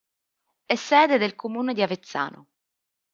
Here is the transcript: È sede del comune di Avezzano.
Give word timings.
È 0.65 0.73
sede 0.75 1.19
del 1.19 1.35
comune 1.35 1.75
di 1.75 1.83
Avezzano. 1.83 2.47